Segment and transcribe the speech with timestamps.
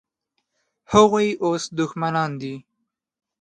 [0.93, 2.55] هغوی اوس دښمنان دي.